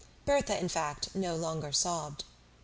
Berthe, 0.25 0.59
in 0.59 0.67
fact, 0.67 1.13
no 1.13 1.35
longer 1.35 1.71
sobbed. 1.71 2.23